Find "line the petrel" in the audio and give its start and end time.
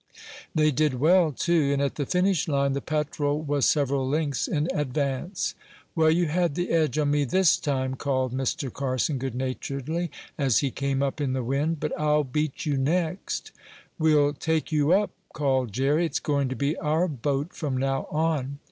2.47-3.39